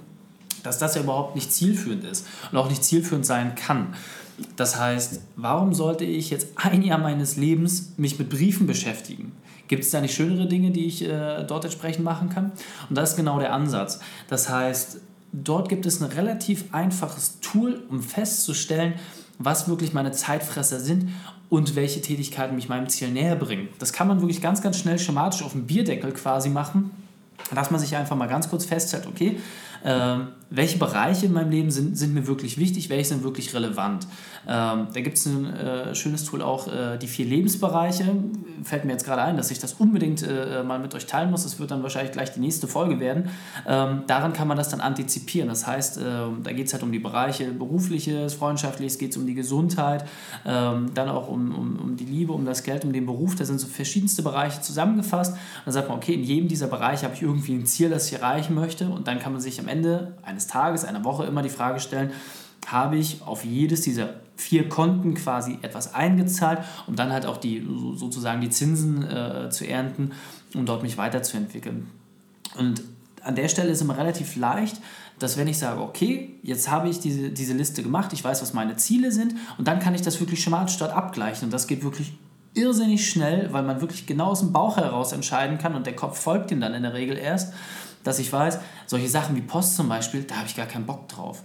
dass 0.63 0.79
das 0.79 0.95
ja 0.95 1.03
überhaupt 1.03 1.35
nicht 1.35 1.53
zielführend 1.53 2.05
ist 2.05 2.27
und 2.53 2.59
auch 2.59 2.69
nicht 2.69 2.85
zielführend 2.85 3.27
sein 3.27 3.55
kann. 3.57 3.95
Das 4.57 4.79
heißt, 4.79 5.21
warum 5.37 5.75
sollte 5.75 6.05
ich 6.05 6.31
jetzt 6.31 6.49
ein 6.57 6.83
Jahr 6.83 6.99
meines 6.99 7.37
Lebens 7.37 7.95
mich 7.97 8.19
mit 8.19 8.31
Briefen 8.31 8.67
beschäftigen? 8.67 9.33
Gibt 9.69 9.85
es 9.85 9.91
da 9.91 10.01
nicht 10.01 10.15
schönere 10.15 10.47
Dinge, 10.47 10.71
die 10.71 10.87
ich 10.87 11.05
äh, 11.05 11.45
dort 11.45 11.65
entsprechend 11.65 12.05
machen 12.05 12.29
kann? 12.29 12.53
Und 12.89 12.97
das 12.97 13.11
ist 13.11 13.17
genau 13.17 13.39
der 13.39 13.53
Ansatz. 13.53 14.01
Das 14.29 14.49
heißt, 14.49 14.99
dort 15.33 15.69
gibt 15.69 15.87
es 15.87 16.01
ein 16.01 16.11
relativ 16.11 16.65
einfaches 16.73 17.41
Tool, 17.41 17.83
um 17.89 18.03
festzustellen, 18.03 18.95
was 19.41 19.69
wirklich 19.69 19.93
meine 19.93 20.13
Zeitfresser 20.13 20.79
sind 20.79 21.09
und 21.49 21.75
welche 21.75 22.01
Tätigkeiten 22.01 22.55
mich 22.55 22.69
meinem 22.69 22.89
Ziel 22.89 23.09
näher 23.09 23.35
bringen. 23.35 23.69
Das 23.79 23.93
kann 23.93 24.07
man 24.07 24.21
wirklich 24.21 24.41
ganz, 24.41 24.63
ganz 24.63 24.79
schnell 24.79 24.99
schematisch 24.99 25.43
auf 25.43 25.53
dem 25.53 25.67
Bierdeckel 25.67 26.13
quasi 26.13 26.51
machen, 26.51 26.91
dass 27.55 27.71
man 27.71 27.81
sich 27.81 27.97
einfach 27.97 28.17
mal 28.17 28.29
ganz 28.29 28.49
kurz 28.49 28.67
festhält, 28.67 29.07
okay, 29.07 29.41
ähm, 29.83 30.29
welche 30.51 30.79
Bereiche 30.79 31.27
in 31.27 31.33
meinem 31.33 31.51
Leben 31.51 31.71
sind, 31.71 31.97
sind 31.97 32.13
mir 32.13 32.27
wirklich 32.27 32.59
wichtig, 32.59 32.91
welche 32.91 33.09
sind 33.09 33.23
wirklich 33.25 33.55
relevant. 33.55 34.07
Ähm, 34.47 34.89
da 34.93 35.01
gibt 35.01 35.19
es 35.19 35.27
ein 35.27 35.47
äh, 35.55 35.95
schönes 35.95 36.25
Tool 36.25 36.43
auch, 36.43 36.69
äh, 36.69 36.97
die 36.99 37.07
vier 37.07 37.27
Lebensbereiche. 37.27 38.05
Fällt 38.65 38.85
mir 38.85 38.93
jetzt 38.93 39.05
gerade 39.05 39.23
ein, 39.23 39.37
dass 39.37 39.51
ich 39.51 39.59
das 39.59 39.75
unbedingt 39.75 40.23
äh, 40.23 40.63
mal 40.63 40.79
mit 40.79 40.95
euch 40.95 41.07
teilen 41.07 41.31
muss. 41.31 41.43
Das 41.43 41.59
wird 41.59 41.71
dann 41.71 41.83
wahrscheinlich 41.83 42.13
gleich 42.13 42.33
die 42.33 42.41
nächste 42.41 42.67
Folge 42.67 43.01
werden. 43.01 43.31
Ähm, 43.67 44.05
daran 44.07 44.33
kann 44.33 44.49
man 44.49 44.57
das 44.57 44.69
dann 44.69 44.81
antizipieren. 44.81 45.49
Das 45.49 45.67
heißt, 45.67 45.99
ähm, 45.99 46.43
da 46.43 46.53
geht 46.53 46.67
es 46.67 46.73
halt 46.73 46.83
um 46.83 46.93
die 46.93 46.99
Bereiche 46.99 47.53
berufliches, 47.53 48.35
freundschaftliches, 48.35 48.99
geht 48.99 49.11
es 49.11 49.17
um 49.17 49.27
die 49.27 49.35
Gesundheit, 49.35 50.05
ähm, 50.47 50.91
dann 50.95 51.09
auch 51.09 51.29
um, 51.29 51.55
um, 51.55 51.77
um 51.77 51.97
die 51.97 52.07
Liebe, 52.07 52.33
um 52.33 52.45
das 52.45 52.63
Geld, 52.63 52.85
um 52.85 52.93
den 52.93 53.07
Beruf. 53.07 53.35
Da 53.37 53.45
sind 53.45 53.61
so 53.61 53.67
verschiedenste 53.67 54.23
Bereiche 54.23 54.61
zusammengefasst. 54.61 55.37
dann 55.65 55.75
sagt 55.75 55.89
man, 55.89 55.99
okay, 55.99 56.15
in 56.15 56.25
jedem 56.25 56.49
dieser 56.49 56.67
Bereiche 56.67 57.05
habe 57.05 57.15
ich 57.15 57.23
irgendwie 57.23 57.55
ein 57.55 57.67
Ziel, 57.67 57.91
das 57.91 58.07
ich 58.07 58.15
erreichen 58.15 58.55
möchte. 58.55 58.89
Und 58.89 59.07
dann 59.07 59.19
kann 59.19 59.33
man 59.33 59.41
sich 59.41 59.61
am 59.61 59.69
Ende 59.69 60.17
eines 60.23 60.47
Tages, 60.47 60.85
einer 60.85 61.05
Woche 61.05 61.25
immer 61.25 61.43
die 61.43 61.51
Frage 61.51 61.81
stellen, 61.81 62.11
habe 62.67 62.97
ich 62.97 63.23
auf 63.25 63.45
jedes 63.45 63.83
dieser 63.83 64.11
vier 64.41 64.69
Konten 64.69 65.15
quasi 65.15 65.59
etwas 65.63 65.95
eingezahlt, 65.95 66.61
um 66.87 66.97
dann 66.97 67.13
halt 67.13 67.27
auch 67.27 67.37
die 67.37 67.67
sozusagen 67.95 68.41
die 68.41 68.51
Zinsen 68.51 69.09
äh, 69.09 69.51
zu 69.51 69.67
ernten, 69.67 70.13
um 70.55 70.67
dort 70.67 70.83
mich 70.83 70.99
weiterzuentwickeln. 70.99 71.89
Und 72.59 72.83
an 73.23 73.35
der 73.35 73.49
Stelle 73.49 73.71
ist 73.71 73.81
immer 73.81 73.99
relativ 73.99 74.37
leicht, 74.37 74.81
dass 75.19 75.37
wenn 75.37 75.47
ich 75.47 75.59
sage, 75.59 75.81
okay, 75.81 76.35
jetzt 76.43 76.71
habe 76.71 76.89
ich 76.89 77.01
diese, 77.01 77.31
diese 77.31 77.53
Liste 77.53 77.83
gemacht, 77.83 78.13
ich 78.13 78.25
weiß, 78.25 78.41
was 78.41 78.55
meine 78.55 78.77
Ziele 78.77 79.13
sind 79.13 79.35
und 79.59 79.69
dann 79.69 79.79
kann 79.79 79.95
ich 79.95 80.03
das 80.03 80.19
wirklich 80.21 80.43
schematisch 80.43 80.79
dort 80.79 80.93
abgleichen 80.93 81.45
und 81.45 81.53
das 81.53 81.67
geht 81.67 81.85
wirklich 81.85 82.15
irrsinnig 82.55 83.09
schnell, 83.09 83.53
weil 83.53 83.63
man 83.63 83.81
wirklich 83.81 84.07
genau 84.07 84.29
aus 84.29 84.41
dem 84.41 84.53
Bauch 84.53 84.79
heraus 84.79 85.13
entscheiden 85.13 85.59
kann 85.59 85.75
und 85.75 85.87
der 85.87 85.95
Kopf 85.95 86.19
folgt 86.19 86.51
ihm 86.51 86.61
dann 86.61 86.75
in 86.75 86.83
der 86.83 86.95
Regel 86.95 87.17
erst 87.19 87.53
dass 88.03 88.19
ich 88.19 88.33
weiß, 88.33 88.59
solche 88.87 89.09
Sachen 89.09 89.37
wie 89.37 89.43
Post 89.43 89.77
zum 89.77 89.89
Beispiel, 89.89 90.23
da 90.25 90.37
habe 90.37 90.47
ich 90.47 90.57
gar 90.57 90.67
keinen 90.67 90.87
Bock 90.87 91.09
drauf. 91.09 91.43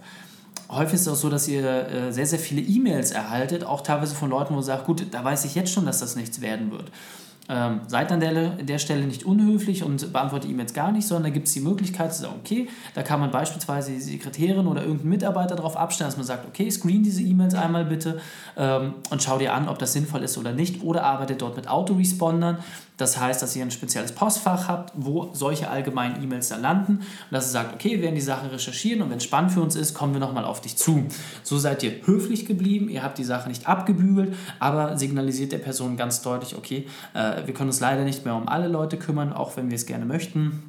Häufig 0.68 0.94
ist 0.94 1.02
es 1.02 1.08
auch 1.08 1.16
so, 1.16 1.30
dass 1.30 1.46
ihr 1.46 1.64
äh, 1.64 2.12
sehr, 2.12 2.26
sehr 2.26 2.38
viele 2.38 2.60
E-Mails 2.60 3.12
erhaltet, 3.12 3.64
auch 3.64 3.82
teilweise 3.82 4.14
von 4.14 4.30
Leuten, 4.30 4.54
wo 4.54 4.58
ihr 4.58 4.64
sagt, 4.64 4.84
gut, 4.84 5.06
da 5.12 5.22
weiß 5.22 5.44
ich 5.44 5.54
jetzt 5.54 5.72
schon, 5.72 5.86
dass 5.86 6.00
das 6.00 6.16
nichts 6.16 6.40
werden 6.40 6.72
wird. 6.72 6.90
Ähm, 7.48 7.82
seid 7.86 8.10
an 8.10 8.18
der, 8.18 8.50
der 8.50 8.78
Stelle 8.78 9.06
nicht 9.06 9.24
unhöflich 9.24 9.84
und 9.84 10.12
beantwortet 10.12 10.50
E-Mails 10.50 10.74
gar 10.74 10.90
nicht, 10.90 11.06
sondern 11.06 11.24
da 11.24 11.30
gibt 11.30 11.46
es 11.46 11.54
die 11.54 11.60
Möglichkeit 11.60 12.12
zu 12.12 12.22
sagen, 12.22 12.34
okay, 12.42 12.68
da 12.94 13.04
kann 13.04 13.20
man 13.20 13.30
beispielsweise 13.30 13.92
die 13.92 14.00
Sekretärin 14.00 14.66
oder 14.66 14.80
irgendeinen 14.80 15.10
Mitarbeiter 15.10 15.54
darauf 15.54 15.76
abstellen, 15.76 16.08
dass 16.08 16.16
man 16.16 16.26
sagt, 16.26 16.44
okay, 16.48 16.68
screen 16.68 17.04
diese 17.04 17.22
E-Mails 17.22 17.54
einmal 17.54 17.84
bitte 17.84 18.20
ähm, 18.56 18.94
und 19.10 19.22
schau 19.22 19.38
dir 19.38 19.54
an, 19.54 19.68
ob 19.68 19.78
das 19.78 19.92
sinnvoll 19.92 20.24
ist 20.24 20.36
oder 20.38 20.52
nicht 20.52 20.82
oder 20.82 21.04
arbeitet 21.04 21.40
dort 21.40 21.54
mit 21.54 21.68
Autorespondern. 21.68 22.58
Das 22.96 23.20
heißt, 23.20 23.42
dass 23.42 23.54
ihr 23.54 23.62
ein 23.62 23.70
spezielles 23.70 24.12
Postfach 24.12 24.68
habt, 24.68 24.92
wo 24.96 25.30
solche 25.34 25.68
allgemeinen 25.68 26.22
E-Mails 26.22 26.48
dann 26.48 26.62
landen 26.62 26.92
und 26.92 27.04
dass 27.30 27.48
ihr 27.48 27.50
sagt, 27.50 27.74
okay, 27.74 27.92
wir 27.92 28.02
werden 28.02 28.14
die 28.14 28.20
Sache 28.20 28.50
recherchieren 28.50 29.02
und 29.02 29.10
wenn 29.10 29.18
es 29.18 29.24
spannend 29.24 29.52
für 29.52 29.60
uns 29.60 29.76
ist, 29.76 29.94
kommen 29.94 30.14
wir 30.14 30.20
nochmal 30.20 30.44
auf 30.44 30.60
dich 30.60 30.76
zu. 30.76 31.06
So 31.42 31.58
seid 31.58 31.82
ihr 31.82 32.06
höflich 32.06 32.46
geblieben, 32.46 32.88
ihr 32.88 33.02
habt 33.02 33.18
die 33.18 33.24
Sache 33.24 33.48
nicht 33.48 33.68
abgebügelt, 33.68 34.34
aber 34.58 34.96
signalisiert 34.96 35.52
der 35.52 35.58
Person 35.58 35.96
ganz 35.96 36.22
deutlich, 36.22 36.56
okay, 36.56 36.86
äh, 37.14 37.46
wir 37.46 37.52
können 37.52 37.68
uns 37.68 37.80
leider 37.80 38.04
nicht 38.04 38.24
mehr 38.24 38.34
um 38.34 38.48
alle 38.48 38.68
Leute 38.68 38.96
kümmern, 38.96 39.32
auch 39.32 39.56
wenn 39.56 39.70
wir 39.70 39.76
es 39.76 39.86
gerne 39.86 40.06
möchten. 40.06 40.62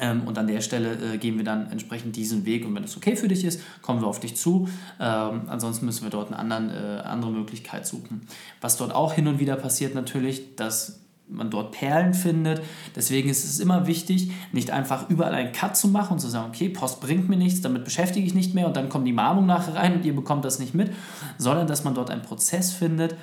Ähm, 0.00 0.22
und 0.26 0.38
an 0.38 0.46
der 0.46 0.60
Stelle 0.60 1.14
äh, 1.14 1.18
gehen 1.18 1.36
wir 1.36 1.44
dann 1.44 1.70
entsprechend 1.70 2.16
diesen 2.16 2.46
Weg. 2.46 2.64
Und 2.64 2.74
wenn 2.74 2.84
es 2.84 2.96
okay 2.96 3.16
für 3.16 3.28
dich 3.28 3.44
ist, 3.44 3.60
kommen 3.82 4.00
wir 4.00 4.06
auf 4.06 4.20
dich 4.20 4.36
zu. 4.36 4.68
Ähm, 4.98 5.42
ansonsten 5.48 5.84
müssen 5.84 6.04
wir 6.04 6.10
dort 6.10 6.32
eine 6.32 7.02
äh, 7.02 7.06
andere 7.06 7.30
Möglichkeit 7.30 7.86
suchen. 7.86 8.22
Was 8.60 8.76
dort 8.76 8.94
auch 8.94 9.12
hin 9.12 9.28
und 9.28 9.40
wieder 9.40 9.56
passiert 9.56 9.94
natürlich, 9.94 10.56
dass 10.56 11.00
man 11.30 11.50
dort 11.50 11.72
Perlen 11.72 12.14
findet. 12.14 12.62
Deswegen 12.96 13.28
ist 13.28 13.44
es 13.44 13.60
immer 13.60 13.86
wichtig, 13.86 14.30
nicht 14.52 14.70
einfach 14.70 15.08
überall 15.08 15.34
einen 15.34 15.52
Cut 15.52 15.76
zu 15.76 15.88
machen 15.88 16.14
und 16.14 16.18
zu 16.20 16.28
sagen, 16.28 16.50
okay, 16.50 16.68
Post 16.68 17.00
bringt 17.00 17.28
mir 17.28 17.36
nichts, 17.36 17.60
damit 17.60 17.84
beschäftige 17.84 18.26
ich 18.26 18.34
nicht 18.34 18.54
mehr 18.54 18.66
und 18.66 18.76
dann 18.76 18.88
kommt 18.88 19.06
die 19.06 19.12
Mahnung 19.12 19.46
nachher 19.46 19.74
rein 19.74 19.94
und 19.94 20.04
ihr 20.04 20.14
bekommt 20.14 20.44
das 20.44 20.58
nicht 20.58 20.74
mit, 20.74 20.92
sondern 21.38 21.66
dass 21.66 21.84
man 21.84 21.94
dort 21.94 22.10
einen 22.10 22.22
Prozess 22.22 22.72
findet, 22.72 23.16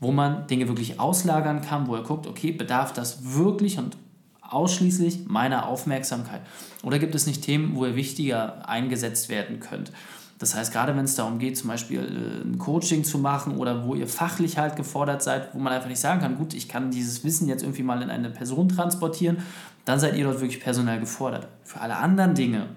wo 0.00 0.12
man 0.12 0.46
Dinge 0.46 0.68
wirklich 0.68 0.98
auslagern 0.98 1.60
kann, 1.60 1.86
wo 1.86 1.94
er 1.94 2.02
guckt, 2.02 2.26
okay, 2.26 2.52
bedarf 2.52 2.92
das 2.92 3.34
wirklich 3.34 3.78
und 3.78 3.96
ausschließlich 4.42 5.26
meiner 5.28 5.66
Aufmerksamkeit? 5.66 6.40
Oder 6.82 6.98
gibt 6.98 7.14
es 7.14 7.26
nicht 7.26 7.42
Themen, 7.42 7.76
wo 7.76 7.86
ihr 7.86 7.96
wichtiger 7.96 8.68
eingesetzt 8.68 9.28
werden 9.28 9.60
könnt? 9.60 9.92
Das 10.40 10.54
heißt, 10.54 10.72
gerade 10.72 10.96
wenn 10.96 11.04
es 11.04 11.14
darum 11.14 11.38
geht, 11.38 11.58
zum 11.58 11.68
Beispiel 11.68 12.00
äh, 12.00 12.48
ein 12.48 12.58
Coaching 12.58 13.04
zu 13.04 13.18
machen 13.18 13.58
oder 13.58 13.86
wo 13.86 13.94
ihr 13.94 14.08
fachlich 14.08 14.56
halt 14.56 14.74
gefordert 14.74 15.22
seid, 15.22 15.54
wo 15.54 15.58
man 15.58 15.70
einfach 15.70 15.88
nicht 15.88 16.00
sagen 16.00 16.20
kann, 16.20 16.38
gut, 16.38 16.54
ich 16.54 16.66
kann 16.66 16.90
dieses 16.90 17.22
Wissen 17.24 17.46
jetzt 17.46 17.62
irgendwie 17.62 17.82
mal 17.82 18.00
in 18.00 18.08
eine 18.08 18.30
Person 18.30 18.70
transportieren, 18.70 19.36
dann 19.84 20.00
seid 20.00 20.16
ihr 20.16 20.24
dort 20.24 20.40
wirklich 20.40 20.60
personell 20.60 20.98
gefordert. 20.98 21.46
Für 21.62 21.82
alle 21.82 21.96
anderen 21.96 22.34
Dinge 22.34 22.68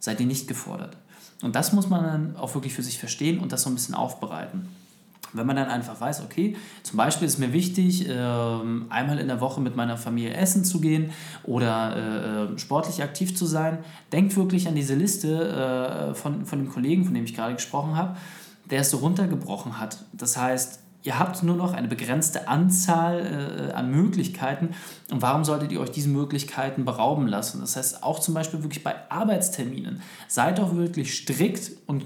seid 0.00 0.18
ihr 0.18 0.26
nicht 0.26 0.48
gefordert. 0.48 0.96
Und 1.42 1.54
das 1.54 1.72
muss 1.72 1.88
man 1.88 2.02
dann 2.02 2.36
auch 2.36 2.54
wirklich 2.54 2.74
für 2.74 2.82
sich 2.82 2.98
verstehen 2.98 3.38
und 3.38 3.52
das 3.52 3.62
so 3.62 3.70
ein 3.70 3.74
bisschen 3.74 3.94
aufbereiten. 3.94 4.68
Wenn 5.34 5.46
man 5.46 5.56
dann 5.56 5.68
einfach 5.68 6.00
weiß, 6.00 6.22
okay, 6.22 6.56
zum 6.84 6.96
Beispiel 6.96 7.26
ist 7.26 7.38
mir 7.38 7.52
wichtig, 7.52 8.06
ähm, 8.08 8.86
einmal 8.88 9.18
in 9.18 9.26
der 9.26 9.40
Woche 9.40 9.60
mit 9.60 9.74
meiner 9.74 9.96
Familie 9.96 10.34
essen 10.34 10.64
zu 10.64 10.80
gehen 10.80 11.10
oder 11.42 11.96
äh, 11.96 12.54
äh, 12.54 12.58
sportlich 12.58 13.02
aktiv 13.02 13.36
zu 13.36 13.44
sein, 13.44 13.78
denkt 14.12 14.36
wirklich 14.36 14.68
an 14.68 14.76
diese 14.76 14.94
Liste 14.94 16.10
äh, 16.10 16.14
von, 16.14 16.46
von 16.46 16.60
dem 16.60 16.68
Kollegen, 16.70 17.04
von 17.04 17.14
dem 17.14 17.24
ich 17.24 17.34
gerade 17.34 17.54
gesprochen 17.54 17.96
habe, 17.96 18.16
der 18.70 18.80
es 18.80 18.90
so 18.90 18.98
runtergebrochen 18.98 19.80
hat. 19.80 19.98
Das 20.12 20.36
heißt, 20.36 20.80
ihr 21.02 21.18
habt 21.18 21.42
nur 21.42 21.56
noch 21.56 21.74
eine 21.74 21.88
begrenzte 21.88 22.48
Anzahl 22.48 23.72
an 23.74 23.90
Möglichkeiten 23.90 24.70
und 25.10 25.20
warum 25.20 25.44
solltet 25.44 25.70
ihr 25.70 25.80
euch 25.80 25.90
diese 25.90 26.08
Möglichkeiten 26.08 26.86
berauben 26.86 27.26
lassen? 27.26 27.60
Das 27.60 27.76
heißt, 27.76 28.02
auch 28.02 28.20
zum 28.20 28.32
Beispiel 28.32 28.62
wirklich 28.62 28.82
bei 28.82 28.94
Arbeitsterminen, 29.10 30.00
seid 30.28 30.58
doch 30.58 30.74
wirklich 30.74 31.14
strikt 31.14 31.72
und 31.86 32.04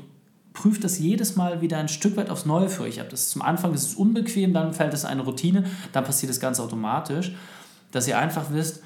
prüft 0.59 0.83
das 0.83 0.99
jedes 0.99 1.37
Mal 1.37 1.61
wieder 1.61 1.79
ein 1.79 1.87
Stück 1.87 2.17
weit 2.17 2.31
aufs 2.31 2.45
Neue 2.45 2.69
für 2.69 2.83
euch 2.83 3.01
ab. 3.01 3.07
Das 3.11 3.21
ist 3.21 3.31
zum 3.31 3.43
Anfang 3.43 3.75
ist 3.75 3.87
es 3.87 3.95
unbequem, 3.95 4.53
dann 4.53 4.73
fällt 4.73 4.93
es 4.93 5.05
eine 5.05 5.23
Routine, 5.23 5.65
dann 5.93 6.03
passiert 6.03 6.33
es 6.33 6.41
ganz 6.41 6.59
automatisch, 6.59 7.33
dass 7.93 8.09
ihr 8.09 8.19
einfach 8.19 8.47
wisst, 8.51 8.83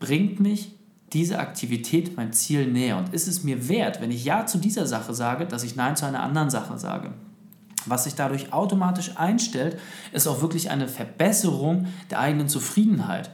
bringt 0.00 0.38
mich 0.40 0.72
diese 1.14 1.38
Aktivität 1.38 2.14
mein 2.18 2.34
Ziel 2.34 2.70
näher 2.70 2.98
und 2.98 3.14
ist 3.14 3.26
es 3.26 3.42
mir 3.42 3.70
wert, 3.70 4.02
wenn 4.02 4.10
ich 4.10 4.22
Ja 4.22 4.44
zu 4.44 4.58
dieser 4.58 4.86
Sache 4.86 5.14
sage, 5.14 5.46
dass 5.46 5.64
ich 5.64 5.76
Nein 5.76 5.96
zu 5.96 6.04
einer 6.04 6.22
anderen 6.22 6.50
Sache 6.50 6.78
sage. 6.78 7.14
Was 7.86 8.04
sich 8.04 8.14
dadurch 8.14 8.52
automatisch 8.52 9.12
einstellt, 9.16 9.78
ist 10.12 10.26
auch 10.26 10.42
wirklich 10.42 10.70
eine 10.70 10.88
Verbesserung 10.88 11.86
der 12.10 12.20
eigenen 12.20 12.48
Zufriedenheit. 12.48 13.30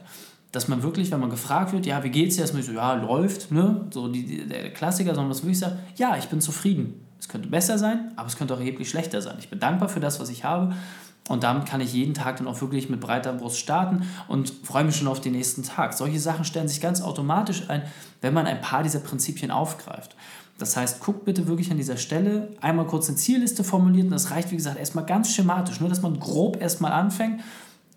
Dass 0.53 0.69
man 0.69 0.81
wirklich, 0.81 1.11
wenn 1.11 1.19
man 1.19 1.29
gefragt 1.29 1.73
wird, 1.73 1.85
ja, 1.85 2.03
wie 2.05 2.09
geht's 2.09 2.35
dir, 2.35 2.41
erstmal 2.41 2.63
so, 2.63 2.71
ja, 2.71 2.93
läuft, 2.93 3.51
ne? 3.51 3.87
So 3.91 4.07
die, 4.07 4.47
der 4.47 4.71
Klassiker, 4.71 5.13
sondern 5.15 5.29
dass 5.29 5.39
man 5.39 5.47
wirklich 5.47 5.59
sagt, 5.59 5.77
ja, 5.97 6.17
ich 6.17 6.25
bin 6.25 6.39
zufrieden. 6.39 7.10
Es 7.21 7.27
könnte 7.27 7.47
besser 7.47 7.77
sein, 7.77 8.11
aber 8.15 8.27
es 8.27 8.35
könnte 8.35 8.55
auch 8.55 8.59
erheblich 8.59 8.89
schlechter 8.89 9.21
sein. 9.21 9.35
Ich 9.39 9.49
bin 9.49 9.59
dankbar 9.59 9.89
für 9.89 9.99
das, 9.99 10.19
was 10.19 10.29
ich 10.29 10.43
habe. 10.43 10.73
Und 11.29 11.43
damit 11.43 11.67
kann 11.67 11.79
ich 11.79 11.93
jeden 11.93 12.15
Tag 12.15 12.37
dann 12.37 12.47
auch 12.47 12.59
wirklich 12.61 12.89
mit 12.89 12.99
breiter 12.99 13.31
Brust 13.31 13.59
starten 13.59 14.07
und 14.27 14.51
freue 14.63 14.83
mich 14.83 14.95
schon 14.95 15.07
auf 15.07 15.21
den 15.21 15.33
nächsten 15.33 15.61
Tag. 15.61 15.93
Solche 15.93 16.19
Sachen 16.19 16.45
stellen 16.45 16.67
sich 16.67 16.81
ganz 16.81 16.99
automatisch 16.99 17.69
ein, 17.69 17.83
wenn 18.21 18.33
man 18.33 18.47
ein 18.47 18.59
paar 18.59 18.81
dieser 18.81 18.99
Prinzipien 18.99 19.51
aufgreift. 19.51 20.15
Das 20.57 20.75
heißt, 20.75 20.99
guckt 20.99 21.23
bitte 21.23 21.45
wirklich 21.45 21.69
an 21.69 21.77
dieser 21.77 21.97
Stelle 21.97 22.49
einmal 22.59 22.87
kurz 22.87 23.07
eine 23.07 23.17
Zielliste 23.17 23.63
formuliert 23.63 24.05
und 24.05 24.11
das 24.11 24.31
reicht, 24.31 24.51
wie 24.51 24.57
gesagt, 24.57 24.79
erstmal 24.79 25.05
ganz 25.05 25.31
schematisch, 25.31 25.79
nur 25.79 25.89
dass 25.89 26.01
man 26.01 26.19
grob 26.19 26.59
erstmal 26.59 26.91
anfängt. 26.91 27.41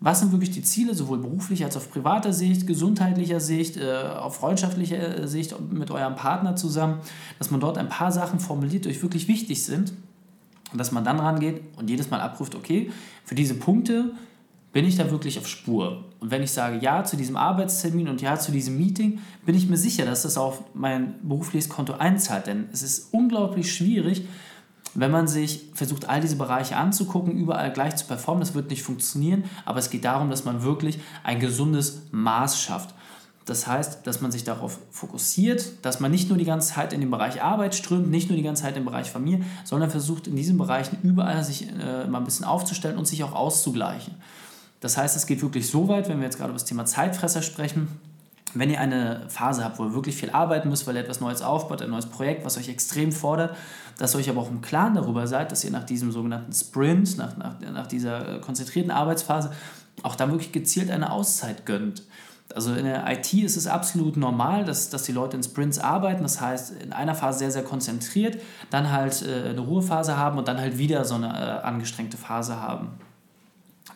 Was 0.01 0.19
sind 0.19 0.31
wirklich 0.31 0.51
die 0.51 0.61
Ziele, 0.61 0.93
sowohl 0.93 1.19
beruflich 1.19 1.63
als 1.63 1.77
auch 1.77 1.81
auf 1.81 1.91
privater 1.91 2.33
Sicht, 2.33 2.67
gesundheitlicher 2.67 3.39
Sicht, 3.39 3.77
äh, 3.77 4.03
auf 4.19 4.35
freundschaftlicher 4.35 5.23
äh, 5.23 5.27
Sicht 5.27 5.55
mit 5.71 5.89
eurem 5.89 6.15
Partner 6.15 6.55
zusammen, 6.55 6.99
dass 7.39 7.49
man 7.49 7.59
dort 7.59 7.77
ein 7.77 7.89
paar 7.89 8.11
Sachen 8.11 8.39
formuliert, 8.39 8.85
die 8.85 8.89
euch 8.89 9.01
wirklich 9.01 9.27
wichtig 9.27 9.63
sind 9.63 9.93
und 10.71 10.77
dass 10.77 10.91
man 10.91 11.05
dann 11.05 11.19
rangeht 11.19 11.61
und 11.77 11.89
jedes 11.89 12.09
Mal 12.09 12.19
abruft, 12.19 12.55
okay, 12.55 12.91
für 13.23 13.35
diese 13.35 13.55
Punkte 13.55 14.11
bin 14.73 14.83
ich 14.83 14.97
da 14.97 15.09
wirklich 15.09 15.39
auf 15.39 15.47
Spur? 15.47 16.03
Und 16.19 16.31
wenn 16.31 16.43
ich 16.43 16.51
sage 16.51 16.77
Ja 16.81 17.05
zu 17.05 17.15
diesem 17.15 17.37
Arbeitstermin 17.37 18.09
und 18.09 18.21
Ja 18.21 18.37
zu 18.37 18.51
diesem 18.51 18.77
Meeting, 18.77 19.19
bin 19.45 19.55
ich 19.55 19.69
mir 19.69 19.77
sicher, 19.77 20.03
dass 20.03 20.23
das 20.23 20.37
auf 20.37 20.63
mein 20.73 21.15
berufliches 21.23 21.69
Konto 21.69 21.93
einzahlt. 21.93 22.47
Denn 22.47 22.65
es 22.73 22.83
ist 22.83 23.13
unglaublich 23.13 23.73
schwierig, 23.73 24.27
wenn 24.95 25.11
man 25.11 25.27
sich 25.27 25.69
versucht, 25.73 26.09
all 26.09 26.21
diese 26.21 26.37
Bereiche 26.37 26.77
anzugucken, 26.77 27.37
überall 27.37 27.71
gleich 27.71 27.95
zu 27.97 28.05
performen. 28.05 28.39
Das 28.39 28.55
wird 28.55 28.69
nicht 28.69 28.81
funktionieren, 28.81 29.43
aber 29.65 29.79
es 29.79 29.89
geht 29.89 30.05
darum, 30.05 30.29
dass 30.29 30.45
man 30.45 30.63
wirklich 30.63 30.99
ein 31.23 31.39
gesundes 31.39 32.03
Maß 32.11 32.59
schafft. 32.59 32.95
Das 33.45 33.67
heißt, 33.67 34.07
dass 34.07 34.21
man 34.21 34.31
sich 34.31 34.43
darauf 34.43 34.79
fokussiert, 34.89 35.85
dass 35.85 35.99
man 35.99 36.09
nicht 36.09 36.29
nur 36.29 36.37
die 36.37 36.45
ganze 36.45 36.73
Zeit 36.73 36.93
in 36.93 37.01
den 37.01 37.11
Bereich 37.11 37.43
Arbeit 37.43 37.75
strömt, 37.75 38.09
nicht 38.09 38.29
nur 38.29 38.37
die 38.37 38.43
ganze 38.43 38.63
Zeit 38.63 38.75
im 38.75 38.85
Bereich 38.85 39.11
Familie, 39.11 39.45
sondern 39.63 39.91
versucht 39.91 40.25
in 40.27 40.35
diesen 40.35 40.57
Bereichen 40.57 40.97
überall 41.03 41.43
sich 41.43 41.69
äh, 41.69 42.07
mal 42.07 42.17
ein 42.17 42.23
bisschen 42.23 42.45
aufzustellen 42.45 42.97
und 42.97 43.05
sich 43.05 43.23
auch 43.23 43.33
auszugleichen. 43.33 44.15
Das 44.79 44.97
heißt, 44.97 45.15
es 45.15 45.27
geht 45.27 45.43
wirklich 45.43 45.67
so 45.67 45.87
weit, 45.87 46.09
wenn 46.09 46.17
wir 46.17 46.25
jetzt 46.25 46.37
gerade 46.37 46.49
über 46.49 46.57
das 46.57 46.65
Thema 46.65 46.85
Zeitfresser 46.85 47.43
sprechen, 47.43 47.87
wenn 48.55 48.69
ihr 48.69 48.79
eine 48.79 49.23
Phase 49.27 49.63
habt, 49.63 49.79
wo 49.79 49.85
ihr 49.85 49.93
wirklich 49.93 50.15
viel 50.15 50.29
arbeiten 50.29 50.69
müsst, 50.69 50.87
weil 50.87 50.95
ihr 50.95 51.01
etwas 51.01 51.19
Neues 51.19 51.41
aufbaut, 51.41 51.81
ein 51.81 51.89
neues 51.89 52.05
Projekt, 52.05 52.45
was 52.45 52.57
euch 52.57 52.69
extrem 52.69 53.11
fordert, 53.11 53.55
dass 53.97 54.15
ihr 54.15 54.19
euch 54.19 54.29
aber 54.29 54.41
auch 54.41 54.49
im 54.49 54.61
Klaren 54.61 54.95
darüber 54.95 55.27
seid, 55.27 55.51
dass 55.51 55.63
ihr 55.63 55.71
nach 55.71 55.83
diesem 55.83 56.11
sogenannten 56.11 56.53
Sprint, 56.53 57.17
nach, 57.17 57.37
nach, 57.37 57.59
nach 57.59 57.87
dieser 57.87 58.39
konzentrierten 58.39 58.91
Arbeitsphase, 58.91 59.51
auch 60.03 60.15
dann 60.15 60.31
wirklich 60.31 60.51
gezielt 60.51 60.89
eine 60.89 61.11
Auszeit 61.11 61.65
gönnt. 61.65 62.03
Also 62.53 62.73
in 62.73 62.85
der 62.85 63.11
IT 63.11 63.33
ist 63.33 63.57
es 63.57 63.67
absolut 63.67 64.17
normal, 64.17 64.65
dass, 64.65 64.89
dass 64.89 65.03
die 65.03 65.11
Leute 65.11 65.35
in 65.35 65.43
Sprints 65.43 65.79
arbeiten, 65.79 66.23
das 66.23 66.39
heißt 66.39 66.81
in 66.81 66.93
einer 66.93 67.15
Phase 67.15 67.39
sehr, 67.39 67.51
sehr 67.51 67.63
konzentriert, 67.63 68.39
dann 68.69 68.91
halt 68.91 69.23
äh, 69.23 69.49
eine 69.49 69.61
Ruhephase 69.61 70.15
haben 70.15 70.37
und 70.37 70.47
dann 70.47 70.59
halt 70.59 70.77
wieder 70.77 71.03
so 71.05 71.15
eine 71.15 71.27
äh, 71.27 71.65
angestrengte 71.65 72.17
Phase 72.17 72.61
haben. 72.61 72.99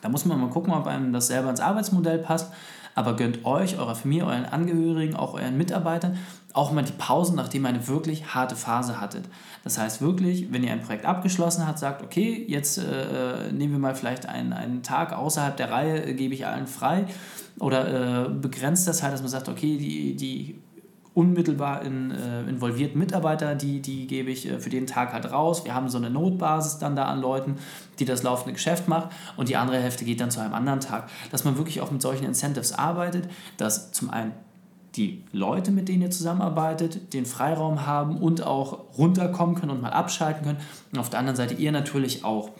Da 0.02 0.08
muss 0.08 0.24
man 0.24 0.40
mal 0.40 0.50
gucken, 0.50 0.72
ob 0.72 0.86
einem 0.86 1.12
das 1.12 1.28
selber 1.28 1.50
ins 1.50 1.60
Arbeitsmodell 1.60 2.18
passt. 2.18 2.52
Aber 2.94 3.16
gönnt 3.16 3.44
euch, 3.44 3.78
eurer 3.78 3.94
Familie, 3.94 4.26
euren 4.26 4.46
Angehörigen, 4.46 5.14
auch 5.14 5.34
euren 5.34 5.56
Mitarbeitern 5.56 6.18
auch 6.52 6.72
mal 6.72 6.82
die 6.82 6.92
Pausen, 6.92 7.36
nachdem 7.36 7.64
ihr 7.64 7.68
eine 7.68 7.86
wirklich 7.86 8.34
harte 8.34 8.56
Phase 8.56 9.00
hattet. 9.00 9.24
Das 9.62 9.78
heißt 9.78 10.00
wirklich, 10.00 10.52
wenn 10.52 10.64
ihr 10.64 10.72
ein 10.72 10.80
Projekt 10.80 11.04
abgeschlossen 11.04 11.66
habt, 11.66 11.78
sagt, 11.78 12.02
okay, 12.02 12.44
jetzt 12.48 12.78
äh, 12.78 13.48
äh 13.48 13.52
nehmen 13.52 13.72
wir 13.72 13.78
mal 13.78 13.94
vielleicht 13.94 14.26
einen, 14.26 14.52
einen 14.52 14.82
Tag 14.82 15.12
außerhalb 15.12 15.56
der 15.56 15.70
Reihe, 15.70 16.04
äh, 16.04 16.14
gebe 16.14 16.34
ich 16.34 16.46
allen 16.46 16.66
frei. 16.66 17.06
Oder 17.58 18.26
äh, 18.26 18.28
begrenzt 18.30 18.88
das 18.88 19.02
halt, 19.02 19.12
dass 19.12 19.20
man 19.20 19.30
sagt, 19.30 19.48
okay, 19.48 19.76
die, 19.76 20.16
die 20.16 20.58
unmittelbar 21.14 21.82
in, 21.82 22.12
äh, 22.12 22.42
involvierten 22.42 22.98
Mitarbeiter, 22.98 23.54
die, 23.54 23.80
die 23.80 24.06
gebe 24.06 24.30
ich 24.30 24.48
äh, 24.48 24.60
für 24.60 24.70
den 24.70 24.86
Tag 24.86 25.12
halt 25.12 25.32
raus. 25.32 25.64
Wir 25.64 25.74
haben 25.74 25.88
so 25.88 25.98
eine 25.98 26.10
Notbasis 26.10 26.78
dann 26.78 26.94
da 26.94 27.06
an 27.06 27.20
Leuten, 27.20 27.56
die 27.98 28.04
das 28.04 28.22
laufende 28.22 28.52
Geschäft 28.52 28.86
macht 28.86 29.10
und 29.36 29.48
die 29.48 29.56
andere 29.56 29.78
Hälfte 29.78 30.04
geht 30.04 30.20
dann 30.20 30.30
zu 30.30 30.40
einem 30.40 30.54
anderen 30.54 30.80
Tag. 30.80 31.08
Dass 31.32 31.44
man 31.44 31.56
wirklich 31.56 31.80
auch 31.80 31.90
mit 31.90 32.00
solchen 32.00 32.24
Incentives 32.24 32.72
arbeitet, 32.72 33.28
dass 33.56 33.90
zum 33.92 34.10
einen 34.10 34.32
die 34.96 35.24
Leute, 35.32 35.70
mit 35.70 35.88
denen 35.88 36.02
ihr 36.02 36.10
zusammenarbeitet, 36.10 37.12
den 37.14 37.26
Freiraum 37.26 37.86
haben 37.86 38.16
und 38.16 38.44
auch 38.44 38.96
runterkommen 38.98 39.54
können 39.54 39.70
und 39.70 39.82
mal 39.82 39.92
abschalten 39.92 40.44
können. 40.44 40.58
Und 40.92 40.98
auf 40.98 41.10
der 41.10 41.20
anderen 41.20 41.36
Seite 41.36 41.54
ihr 41.54 41.72
natürlich 41.72 42.24
auch 42.24 42.50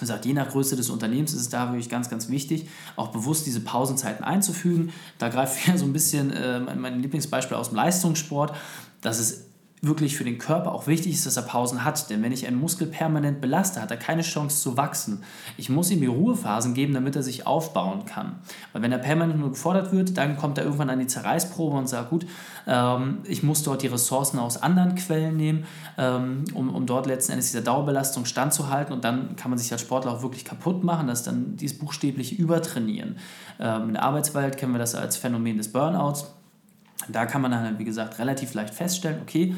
gesagt, 0.00 0.24
je 0.24 0.32
nach 0.32 0.48
Größe 0.48 0.74
des 0.76 0.90
Unternehmens 0.90 1.32
ist 1.32 1.40
es 1.40 1.48
da 1.48 1.68
wirklich 1.68 1.88
ganz, 1.88 2.10
ganz 2.10 2.28
wichtig, 2.28 2.68
auch 2.96 3.08
bewusst 3.08 3.46
diese 3.46 3.60
Pausenzeiten 3.60 4.24
einzufügen. 4.24 4.92
Da 5.18 5.28
greift 5.28 5.66
ja 5.68 5.76
so 5.76 5.84
ein 5.84 5.92
bisschen 5.92 6.32
äh, 6.32 6.60
mein 6.60 7.00
Lieblingsbeispiel 7.00 7.56
aus 7.56 7.68
dem 7.68 7.76
Leistungssport, 7.76 8.54
dass 9.00 9.18
es 9.18 9.49
wirklich 9.82 10.16
für 10.16 10.24
den 10.24 10.38
Körper 10.38 10.72
auch 10.72 10.86
wichtig 10.86 11.14
ist, 11.14 11.24
dass 11.24 11.36
er 11.36 11.42
Pausen 11.42 11.84
hat. 11.84 12.10
Denn 12.10 12.22
wenn 12.22 12.32
ich 12.32 12.46
einen 12.46 12.60
Muskel 12.60 12.86
permanent 12.86 13.40
belaste, 13.40 13.80
hat 13.80 13.90
er 13.90 13.96
keine 13.96 14.22
Chance 14.22 14.62
zu 14.62 14.76
wachsen. 14.76 15.22
Ich 15.56 15.70
muss 15.70 15.90
ihm 15.90 16.00
die 16.00 16.06
Ruhephasen 16.06 16.74
geben, 16.74 16.92
damit 16.92 17.16
er 17.16 17.22
sich 17.22 17.46
aufbauen 17.46 18.04
kann. 18.04 18.36
Weil 18.72 18.82
wenn 18.82 18.92
er 18.92 18.98
permanent 18.98 19.40
nur 19.40 19.50
gefordert 19.50 19.92
wird, 19.92 20.18
dann 20.18 20.36
kommt 20.36 20.58
er 20.58 20.64
irgendwann 20.64 20.90
an 20.90 20.98
die 20.98 21.06
Zerreißprobe 21.06 21.76
und 21.78 21.88
sagt, 21.88 22.10
gut, 22.10 22.26
ähm, 22.66 23.18
ich 23.24 23.42
muss 23.42 23.62
dort 23.62 23.82
die 23.82 23.86
Ressourcen 23.86 24.38
aus 24.38 24.62
anderen 24.62 24.96
Quellen 24.96 25.36
nehmen, 25.36 25.64
ähm, 25.96 26.44
um, 26.54 26.74
um 26.74 26.84
dort 26.84 27.06
letzten 27.06 27.32
Endes 27.32 27.50
dieser 27.50 27.62
Dauerbelastung 27.62 28.26
standzuhalten. 28.26 28.92
Und 28.92 29.04
dann 29.04 29.36
kann 29.36 29.50
man 29.50 29.58
sich 29.58 29.72
als 29.72 29.80
Sportler 29.80 30.12
auch 30.12 30.22
wirklich 30.22 30.44
kaputt 30.44 30.84
machen, 30.84 31.06
dass 31.06 31.22
dann 31.22 31.56
dieses 31.56 31.78
buchstäbliche 31.78 32.34
Übertrainieren. 32.34 33.16
Ähm, 33.58 33.88
in 33.88 33.94
der 33.94 34.02
Arbeitswelt 34.02 34.58
kennen 34.58 34.72
wir 34.72 34.78
das 34.78 34.94
als 34.94 35.16
Phänomen 35.16 35.56
des 35.56 35.72
Burnouts 35.72 36.34
da 37.08 37.26
kann 37.26 37.42
man 37.42 37.50
dann, 37.50 37.78
wie 37.78 37.84
gesagt, 37.84 38.18
relativ 38.18 38.54
leicht 38.54 38.74
feststellen, 38.74 39.20
okay, 39.22 39.54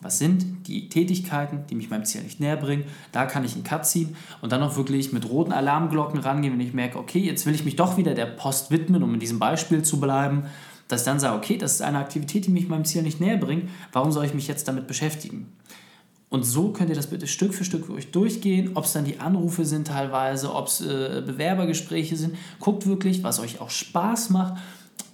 was 0.00 0.18
sind 0.18 0.68
die 0.68 0.88
Tätigkeiten, 0.88 1.64
die 1.68 1.74
mich 1.74 1.90
meinem 1.90 2.04
Ziel 2.04 2.22
nicht 2.22 2.38
näher 2.38 2.56
bringen. 2.56 2.84
Da 3.12 3.26
kann 3.26 3.44
ich 3.44 3.54
einen 3.54 3.64
Cut 3.64 3.86
ziehen 3.86 4.14
und 4.42 4.52
dann 4.52 4.62
auch 4.62 4.76
wirklich 4.76 5.12
mit 5.12 5.28
roten 5.28 5.52
Alarmglocken 5.52 6.20
rangehen, 6.20 6.52
wenn 6.52 6.60
ich 6.60 6.74
merke, 6.74 6.98
okay, 6.98 7.18
jetzt 7.18 7.46
will 7.46 7.54
ich 7.54 7.64
mich 7.64 7.76
doch 7.76 7.96
wieder 7.96 8.14
der 8.14 8.26
Post 8.26 8.70
widmen, 8.70 9.02
um 9.02 9.14
in 9.14 9.20
diesem 9.20 9.38
Beispiel 9.38 9.82
zu 9.82 9.98
bleiben, 9.98 10.44
dass 10.88 11.00
ich 11.00 11.06
dann 11.06 11.18
sage, 11.18 11.36
okay, 11.36 11.56
das 11.56 11.74
ist 11.74 11.82
eine 11.82 11.98
Aktivität, 11.98 12.46
die 12.46 12.50
mich 12.50 12.68
meinem 12.68 12.84
Ziel 12.84 13.02
nicht 13.02 13.20
näher 13.20 13.38
bringt, 13.38 13.70
warum 13.92 14.12
soll 14.12 14.24
ich 14.26 14.34
mich 14.34 14.46
jetzt 14.46 14.68
damit 14.68 14.86
beschäftigen? 14.86 15.52
Und 16.28 16.42
so 16.42 16.72
könnt 16.72 16.90
ihr 16.90 16.96
das 16.96 17.06
bitte 17.06 17.26
Stück 17.26 17.54
für 17.54 17.64
Stück 17.64 17.88
euch 17.88 18.10
durchgehen, 18.10 18.72
ob 18.74 18.84
es 18.84 18.92
dann 18.92 19.04
die 19.04 19.20
Anrufe 19.20 19.64
sind 19.64 19.86
teilweise, 19.86 20.52
ob 20.54 20.66
es 20.66 20.80
äh, 20.80 21.22
Bewerbergespräche 21.24 22.16
sind. 22.16 22.36
Guckt 22.58 22.86
wirklich, 22.86 23.22
was 23.22 23.38
euch 23.38 23.60
auch 23.60 23.70
Spaß 23.70 24.30
macht 24.30 24.60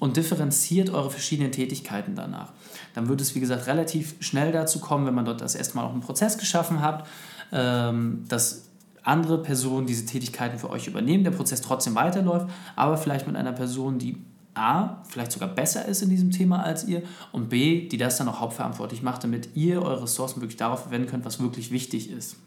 und 0.02 0.16
differenziert 0.16 0.90
eure 0.90 1.12
verschiedenen 1.12 1.52
Tätigkeiten 1.52 2.16
danach. 2.16 2.52
Dann 2.92 3.09
wird 3.09 3.21
es, 3.21 3.37
wie 3.37 3.40
gesagt, 3.40 3.68
relativ 3.68 4.16
schnell 4.18 4.50
dazu 4.50 4.80
kommen, 4.80 5.06
wenn 5.06 5.14
man 5.14 5.25
dort 5.25 5.40
das 5.40 5.54
erste 5.54 5.76
Mal 5.76 5.85
auch 5.85 5.92
einen 5.92 6.00
Prozess 6.00 6.38
geschaffen 6.38 6.82
hat, 6.82 7.06
ähm, 7.52 8.25
dass 8.28 8.64
andere 9.04 9.40
Personen 9.40 9.87
diese 9.87 10.04
Tätigkeiten 10.04 10.59
für 10.59 10.71
euch 10.71 10.88
übernehmen, 10.88 11.23
der 11.23 11.30
Prozess 11.30 11.61
trotzdem 11.61 11.94
weiterläuft, 11.94 12.49
aber 12.75 12.97
vielleicht 12.97 13.28
mit 13.28 13.37
einer 13.37 13.52
Person, 13.52 14.00
die 14.00 14.16
A, 14.54 15.04
vielleicht 15.09 15.30
sogar 15.30 15.50
besser 15.50 15.87
ist 15.87 16.02
in 16.02 16.11
diesem 16.11 16.32
Thema 16.32 16.64
als 16.64 16.82
ihr 16.88 17.04
und 17.30 17.49
B, 17.49 17.87
die 17.87 17.97
das 17.97 18.16
dann 18.16 18.28
auch 18.28 18.40
hauptverantwortlich 18.40 19.02
macht, 19.02 19.23
damit 19.23 19.50
ihr 19.54 19.82
eure 19.82 20.02
Ressourcen 20.02 20.40
wirklich 20.40 20.56
darauf 20.56 20.82
verwenden 20.82 21.06
könnt, 21.06 21.25
was 21.25 21.38
wirklich 21.38 21.71
wichtig 21.71 22.11
ist. 22.11 22.38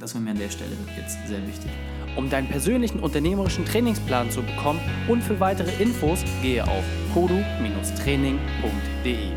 Das 0.00 0.14
wäre 0.14 0.24
mir 0.24 0.30
an 0.30 0.38
der 0.38 0.48
Stelle 0.48 0.70
jetzt 0.96 1.18
sehr 1.28 1.46
wichtig. 1.46 1.70
Um 2.16 2.30
deinen 2.30 2.48
persönlichen 2.48 3.00
unternehmerischen 3.00 3.66
Trainingsplan 3.66 4.30
zu 4.30 4.42
bekommen 4.42 4.80
und 5.08 5.22
für 5.22 5.38
weitere 5.40 5.70
Infos 5.82 6.24
gehe 6.40 6.64
auf 6.64 6.84
kodu-training.de. 7.12 9.32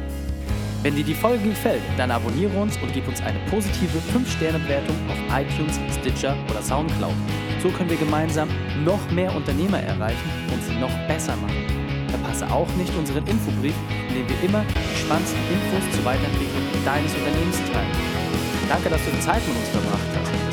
Wenn 0.82 0.96
dir 0.96 1.04
die 1.04 1.16
Folge 1.16 1.50
gefällt, 1.50 1.82
dann 1.98 2.12
abonniere 2.12 2.58
uns 2.62 2.78
und 2.78 2.94
gib 2.94 3.10
uns 3.10 3.22
eine 3.22 3.40
positive 3.50 3.98
5-Sterne-Bewertung 4.16 4.96
auf 5.10 5.18
iTunes, 5.38 5.78
Stitcher 6.00 6.38
oder 6.50 6.62
Soundcloud. 6.62 7.12
So 7.62 7.68
können 7.70 7.90
wir 7.90 7.98
gemeinsam 7.98 8.48
noch 8.86 9.12
mehr 9.12 9.36
Unternehmer 9.36 9.82
erreichen 9.82 10.30
und 10.54 10.64
sie 10.64 10.76
noch 10.80 10.98
besser 11.10 11.36
machen. 11.38 11.66
Verpasse 12.08 12.50
auch 12.50 12.70
nicht 12.78 12.96
unseren 12.96 13.28
Infobrief, 13.28 13.76
in 14.10 14.16
dem 14.16 14.30
wir 14.30 14.42
immer 14.44 14.64
die 14.64 14.98
spannendsten 14.98 15.42
Infos 15.52 15.84
zur 15.94 16.06
Weiterentwicklung 16.06 16.64
deines 16.86 17.14
Unternehmens 17.16 17.58
teilen. 17.70 17.92
Danke, 18.70 18.90
dass 18.90 19.04
du 19.04 19.12
die 19.12 19.20
Zeit 19.20 19.46
mit 19.46 19.58
uns 19.58 19.68
verbracht 19.70 20.08
hast. 20.16 20.43